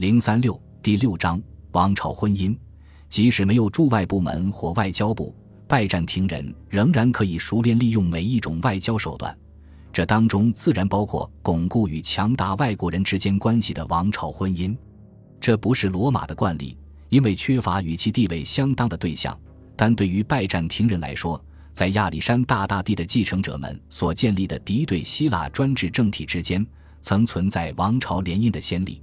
[0.00, 1.38] 零三六第六章
[1.72, 2.56] 王朝婚姻，
[3.10, 5.36] 即使没有驻外部门或外交部，
[5.68, 9.38] 拜占庭人仍然可以熟练利用每一种外交手段。
[9.92, 14.74] 这当中自然包括巩固与强大外国人之间关系的王朝婚姻。
[15.38, 16.78] 这不是罗马的惯例，
[17.10, 19.38] 因为缺乏与其地位相当的对象。
[19.76, 21.38] 但对于拜占庭人来说，
[21.74, 26.66] 在亚历山大大帝的继承者们所建立的敌对希腊专制政体之间，
[27.02, 29.02] 曾存在王朝联姻的先例。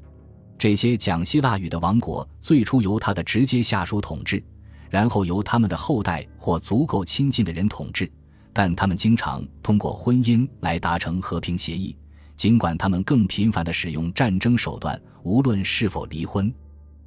[0.58, 4.44] 这些讲希腊语的王国最初由他的直接下属统治，
[4.90, 8.12] 然后由他们的后代或足够亲近的人统治。
[8.54, 11.96] 但他们经常通过婚姻来达成和平协议，
[12.36, 16.52] 尽管他们更频繁地使用战争手段，无论是否离婚。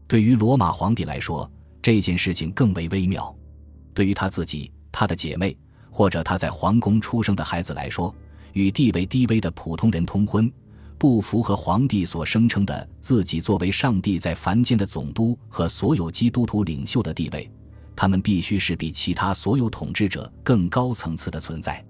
[0.07, 1.51] 对于罗马皇帝来说，
[1.83, 3.35] 这件事情更为微妙。
[3.93, 5.59] 对于他自己、他的姐妹
[5.91, 8.15] 或者他在皇宫出生的孩子来说，
[8.53, 10.51] 与地位低微的普通人通婚，
[11.01, 17.51] 不符合皇帝所声称的自己作为上帝在凡间的总督和所有基督徒领袖的地位。
[17.97, 21.83] 他们必须是比其他所有统治者更高层次的存在。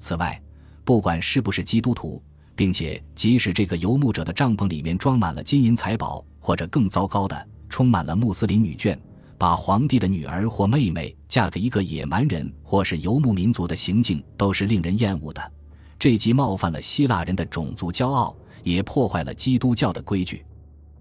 [0.00, 0.42] 此外，
[0.84, 2.20] 不管是不是基督徒，
[2.56, 8.98] 并且即使这个游牧者的帐篷里面装满了金银财宝，或者更糟糕的，充满了穆斯林女眷。
[9.38, 15.52] 把皇帝的女儿或妹妹嫁给一个野蛮人或是游牧民族的行径都是令人厌恶的，
[15.96, 20.44] 这既冒犯了希腊人的种族骄傲，也破坏了基督教的规矩。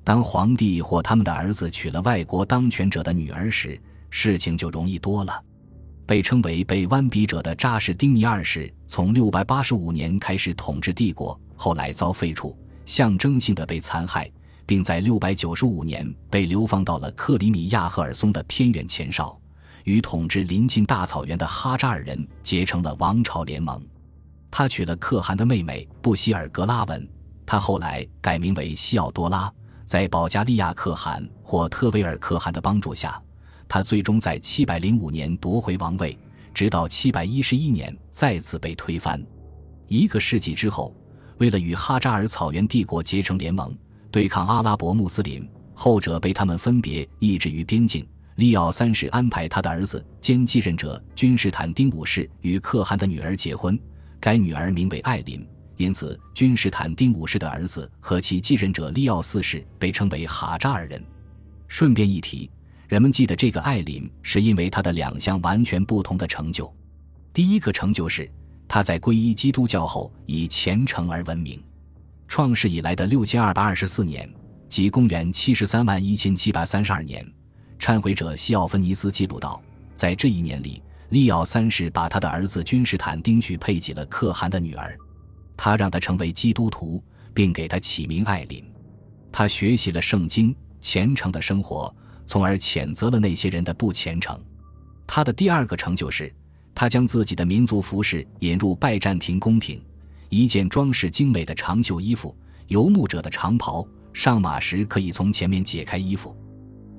[0.03, 5.43] 当皇帝或他们的儿子娶了外国当权者的女儿时，事情就容易多了。
[6.05, 14.31] 被称为被弯笔者的扎什丁尼二世，从685年开始统治帝国，后来遭废除，象征性的被残害。
[14.65, 19.39] 并在六百九十五年被流放到了克里米亚赫尔松的偏远前哨，
[19.85, 23.81] 与统治临近大草原的哈扎尔人结成了王朝联盟。
[24.51, 27.07] 他娶了可汗的妹妹布希尔格拉文，
[27.47, 29.51] 他后来改名为西奥多拉。
[29.85, 33.19] 在保加利亚可汗或特维尔可汗的帮助下，
[33.69, 36.15] 他最终在七百零五年夺回王位，
[36.53, 39.25] 直到七百一十一年再次被推翻。
[39.87, 40.93] 一个世纪之后，
[41.37, 43.73] 为了与哈扎尔草原帝国结成联盟。
[44.11, 48.05] 对抗阿拉伯穆斯林，后者被他们分别抑制于边境。
[48.35, 53.79] 利奥三世安排他的儿子兼继任者君士坦丁五世与可汗的女儿结婚，
[54.19, 55.47] 该女儿名为艾琳，
[55.77, 61.01] 因此君士坦丁五世的儿子和其继任者利奥四世被称为哈扎尔人。
[61.67, 62.49] 顺便一提，
[62.87, 66.73] 人们记得这个艾琳，是因为他的两项完全不同的成就。
[67.31, 68.29] 第一个成就是
[68.67, 71.61] 他在皈依基督教后以虔诚而闻名。
[72.27, 74.29] 创世以来的六千二百二十四年，
[74.67, 77.25] 即公元七十三万一千七百三十二年，
[77.79, 79.61] 忏悔者西奥芬尼斯记录道，
[79.93, 84.97] 在这一年里，利奥三世把他的儿子君士坦丁去配给了可汗的女儿，
[85.57, 87.03] 他让他成为基督徒，
[87.33, 88.63] 并给他起名艾琳。
[89.31, 91.93] 他学习了圣经，虔诚的生活，
[92.25, 94.39] 从而谴责了那些人的不虔诚。
[95.05, 96.33] 他的第二个成就是，
[96.75, 99.81] 他将自己的民族服饰引入拜占庭宫廷。
[100.29, 102.35] 一件装饰精美的长袖衣服，
[102.67, 106.35] 游牧者的长袍，上马时可以从前面解开衣服。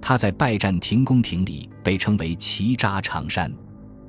[0.00, 3.52] 他在拜占庭宫廷里被称为齐扎长衫。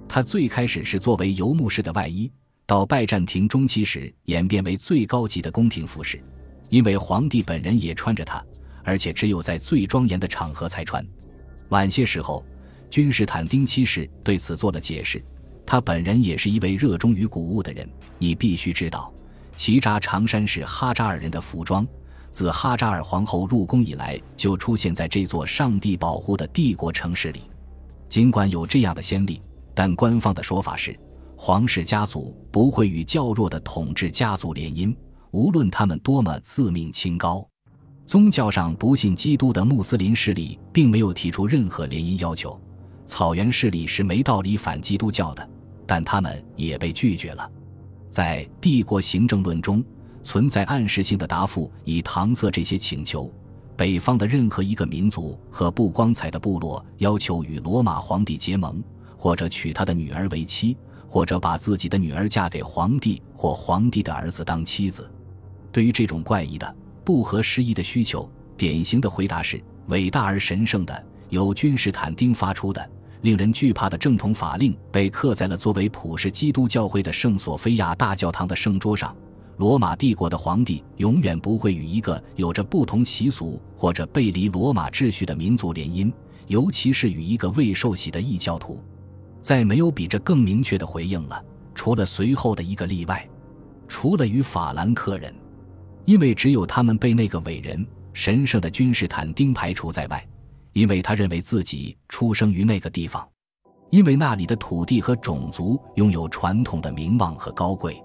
[0.07, 2.31] 他最开始是作为游牧式的外衣，
[2.69, 6.22] 到拜占庭中期时演变为最高级的宫廷服饰，
[6.69, 8.46] 因为皇帝本人也穿着它，
[8.84, 11.03] 而且只有在最庄严的场合才穿。
[11.69, 12.46] 晚些时候，
[12.88, 15.19] 君士坦丁七世对此做了解释。
[15.66, 17.90] 他本人也是一位热衷于古物的人。
[18.19, 19.12] 你必须知道，
[19.56, 21.88] 齐扎长衫是哈扎尔人的服装，
[22.30, 27.41] 自哈扎尔皇后入宫以来就出现在这座上帝保护的帝国城市里。
[28.07, 29.41] 尽管有这样的先例，
[29.74, 30.96] 但官方的说法是，
[31.41, 34.94] 皇室家族不会与较弱的统治家族联姻，
[35.31, 37.47] 无论他们多么自命清高。
[38.05, 42.59] 宗教上不信基督的穆斯林势力并没有提出任何联姻要求，
[43.05, 45.50] 草原势力是没道理反基督教的。
[45.88, 47.50] 但他们也被拒绝了。
[48.09, 49.81] 在帝国行政论中，
[50.21, 53.33] 存在暗示性的答复，以搪塞这些请求。
[53.77, 58.83] 北方的任何一个民族和不光彩的部落要求与罗马皇帝结盟，
[59.15, 60.75] 或者娶他的女儿为妻，
[61.09, 65.11] 或者把自己的女儿嫁给皇帝或皇帝的儿子当妻子。
[65.71, 72.89] 对于这种怪异的、不合时宜的需求，典型的回答是：伟大而神圣的，由君士坦丁发出的。
[73.21, 79.13] 令人惧怕的正统法令被刻在了作为普世基督教会的圣索菲亚大教堂的圣桌上。
[79.57, 86.09] 罗马帝国的皇帝永远不会与一个有着不同习俗或者背离罗马秩序的民族联姻，
[86.47, 88.81] 尤其是与一个未受洗的异教徒。
[89.50, 91.44] 再没有比这更明确的回应了，
[91.74, 93.28] 除了随后的一个例外，
[93.88, 95.34] 除了与法兰克人，
[96.06, 97.84] 因为只有他们被那个伟人。
[98.13, 100.24] 神圣的君士坦丁排除在外，
[100.74, 103.28] 因为他认为自己出生于那个地方，
[103.90, 108.00] 因为那里的土地和种族拥有传统的名望和高贵。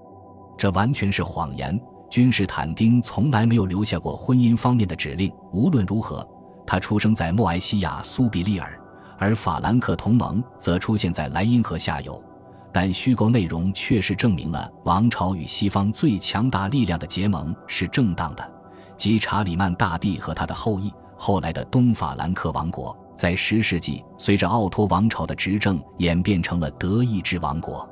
[0.57, 1.79] 这完全是谎言。
[2.09, 5.31] 君士坦丁从来没有留下过婚姻方面的指令。
[5.53, 6.27] 无论如何，
[6.67, 8.81] 他出生在莫埃西亚苏比利尔，
[9.25, 12.23] 而法兰克同盟则出现在莱茵河下游。
[12.71, 18.53] 但虚构内容确实证明了王朝与西方最强大力量的结盟是正当的，
[18.99, 20.93] 即查理曼大帝和他的后裔。
[21.17, 27.89] 后来的东法兰克王国在十世纪随着奥托王朝的执政演变成了德意志王国。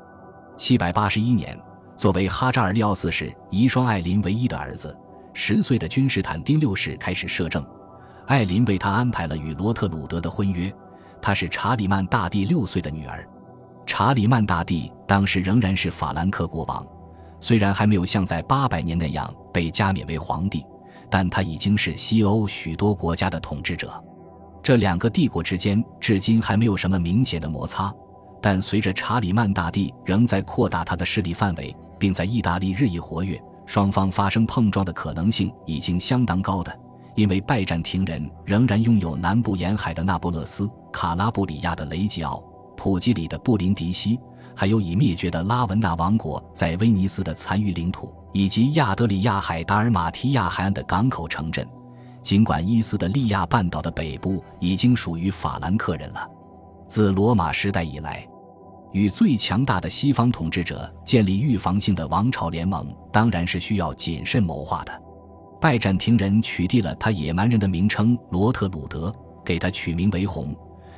[0.55, 1.59] 七百八十一年。
[1.95, 4.95] 作为哈扎尔利奥四世遗孀艾琳唯一的儿子，
[5.33, 7.65] 十岁的君士坦丁六世开始摄政。
[8.25, 10.73] 艾琳为他安排了与罗特鲁德的婚约。
[11.23, 13.25] 她是查理曼大帝六岁的女儿。
[13.85, 16.85] 查理曼大帝当时仍然是法兰克国王，
[17.39, 20.65] 虽然还没有像在八百年那样被加冕为皇帝，
[21.09, 24.03] 但他已经是西欧许多国家的统治者。
[24.61, 27.93] 这两个帝国之间至今还没有什么明显的摩擦。
[28.41, 36.79] 但随着查理曼大帝仍在扩大他的势力范围，并在意大利日益活跃，双方发生碰撞的可能性已经相当高的。
[37.15, 42.43] 因为拜占庭人仍然拥有南部沿海的那不勒斯、卡拉布里亚的雷吉奥、
[42.75, 44.19] 普吉里的布林迪西，
[44.55, 51.67] 还有已灭绝的拉文纳王国在威尼斯的残余领土，以及亚德里亚海达尔马提亚海岸的港口城镇。
[52.21, 56.27] 尽管伊斯的利亚半岛的北部已经属于法兰克人了，
[56.87, 58.25] 自罗马时代以来。
[58.93, 65.01] 与最强大的西方统治者建立预防性的王朝联盟，当然是需要谨慎谋划的。
[65.63, 69.15] 拜占庭人取缔了他野蛮人的名称罗特鲁德，
[69.45, 70.53] 给他取名为红，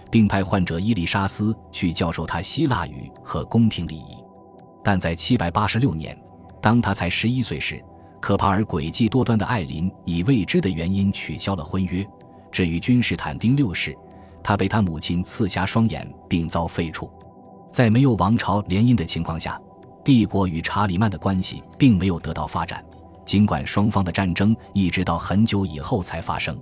[0.10, 4.18] 并派患者伊丽莎斯去教授他希腊语和宫廷礼仪。
[4.84, 6.20] 但在786年，
[6.64, 7.80] 当他才十一岁时，
[8.20, 12.04] 可怕而诡计多端的艾琳以未知的原因取消了婚约。
[12.52, 13.96] 至于君士坦丁六世，
[14.44, 17.08] 他被他母亲刺瞎双眼，并遭废黜。
[17.72, 19.62] 在没有王朝联姻的情况下，
[20.04, 22.84] 帝国与查理曼的关系并没有得到发展。
[23.26, 26.58] 尽管双方的战争一直到很久以后才发生。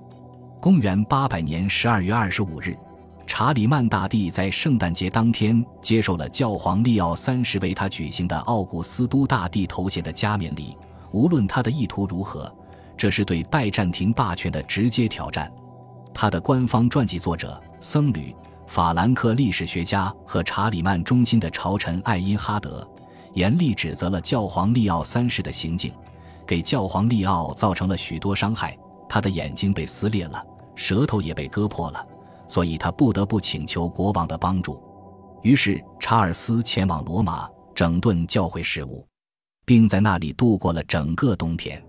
[0.60, 2.78] 公元800年12月25日，
[3.28, 10.78] 查理曼大帝在圣诞节当天接受了教皇利奥三世为他举行的奥古斯都大帝头衔的加冕礼。
[11.12, 12.52] 无论他的意图如何，
[12.98, 15.52] 这是对拜占庭霸权的直接挑战。
[16.14, 18.34] 他的官方传记作者僧侣。
[18.66, 22.88] 法兰克历史学家和查理曼中心的朝臣艾因哈德
[23.34, 25.94] 严厉指责了教皇利奥三世的行径，
[26.46, 28.78] 给教皇利奥造成了许多伤害。
[29.10, 30.44] 他的眼睛被撕裂了，
[30.76, 32.08] 舌头也被割破了，
[32.48, 34.82] 所以他不得不请求国王的帮助。
[35.44, 39.06] 于是查尔斯前往罗马整顿教会事务，
[39.66, 41.84] 并在那里度过了整个冬天。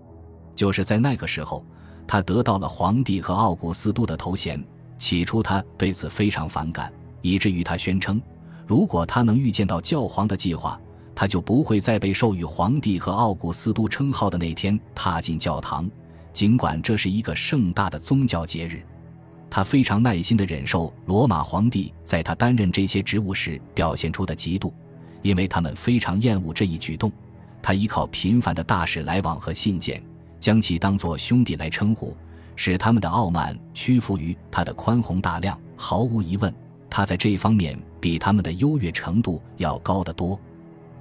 [0.55, 1.65] 就是在那个时候，
[2.07, 4.63] 他得到了皇帝和奥古斯都的头衔。
[4.97, 8.21] 起初，他对此非常反感，以至于他宣称，
[8.65, 10.79] 如果他能预见到教皇的计划，
[11.15, 15.89] 他就不会在被授予皇帝和奥古斯都称号的那天踏进教堂，
[16.33, 18.83] 尽管这是一个盛大的宗教节日。
[19.49, 24.71] 他非常耐心地忍受罗马皇帝在他担任这些职务时表现出的嫉妒，
[25.21, 27.09] 因为他们非常厌恶这一举动。
[27.61, 30.03] 他依靠频繁的大使来往和信件，
[30.39, 32.15] 将其当作兄弟来称呼。
[32.57, 35.59] 使他们的傲慢屈服于他的宽宏大量。
[35.75, 36.53] 毫无疑问，
[36.89, 40.39] 他在这方面比他们的优越程度要高得多。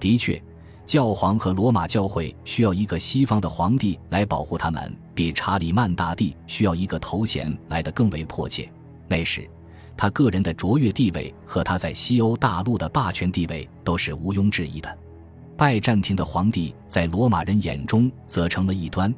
[0.05, 0.39] 的确，
[0.85, 8.71] 教皇和罗马教会需要一个西方的皇帝来保护他们，比查理曼大帝需要一个头衔来得更为迫切。
[9.09, 9.49] 那时，
[9.97, 14.99] 他个人的卓越地位和他在西欧大陆的霸权地位都是毋庸置疑的。
[15.57, 19.13] 拜占庭的皇帝在罗马人眼中则成了异端。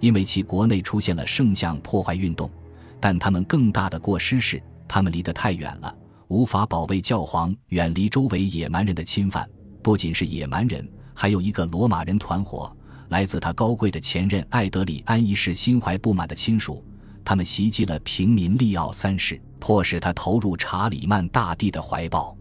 [0.00, 2.50] 因为其国内出现了圣像破坏运动，
[2.98, 5.94] 但他们更大的过失是，他们离得太远了，
[6.26, 9.48] 无法保卫教皇远离周围野蛮人的侵犯。
[9.82, 12.74] 不仅是野蛮人，还有一个罗马人团伙，
[13.08, 16.84] 来自他高贵的前任艾德里安一世心怀不满的亲属。
[17.24, 22.36] 他们袭击了平民利奥三世，迫使他投入查理曼大帝的怀抱。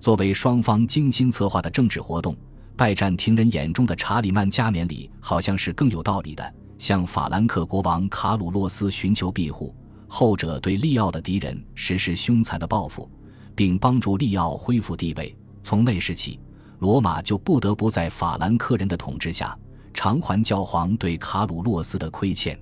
[0.00, 2.36] 作为双方精心策划的政治活动，
[2.76, 6.54] 拜占庭人眼中的查理曼加冕礼好像是更有道理的。
[6.78, 9.74] 向法兰克国王卡鲁洛斯寻求庇护，
[10.06, 13.10] 后者对利奥的敌人实施凶残的报复，
[13.54, 15.34] 并帮助利奥恢复地位。
[15.62, 16.38] 从那时起，
[16.78, 19.56] 罗马就不得不在法兰克人的统治下
[19.94, 22.58] 偿还教皇对卡鲁洛斯的亏欠。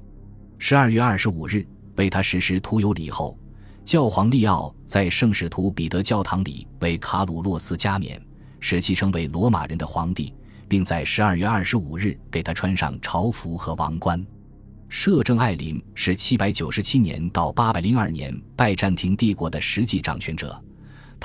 [0.59, 1.67] 十二月二十五日，
[1.97, 3.39] 为他实施徒有礼后，
[3.85, 8.21] 教皇利奥在圣使徒彼得教堂里为卡鲁洛斯加冕，
[8.61, 10.35] 使其成为罗马人的皇帝。
[10.67, 14.25] 并在十二月二十五日给他穿上朝服和王冠。
[14.89, 20.61] 摄政艾琳是797年到802年拜占庭帝国的实际掌权者，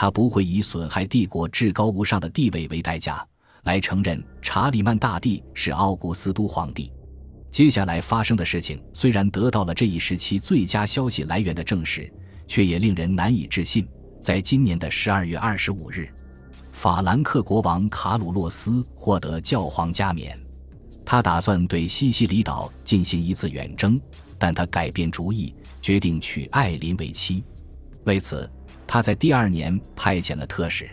[0.02, 3.22] 他不会以损害帝国至高无上的地位为代价
[3.64, 6.90] 来承认查理曼大帝是奥古斯都皇帝。
[7.52, 12.10] 接下来发生的事情虽然得到了这一时期最佳消息来源的证实，
[12.48, 13.86] 却也令人难以置信。
[14.22, 16.08] 在今年的十二月二十五日，
[16.72, 20.40] 法兰克国王卡鲁洛斯获得教皇加冕。
[21.06, 24.00] 他打算对西西里岛进行一次远征，
[24.38, 27.44] 但他改变主意，决定娶艾琳为妻。
[28.06, 28.50] 为此，
[28.92, 30.90] 他在第二年派遣了特使。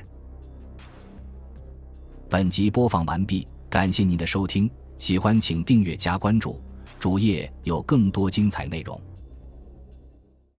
[2.29, 6.61] 本集播放完毕，感谢您的收听，喜欢请订阅加关注，
[7.01, 9.01] 主页有更多精彩内容。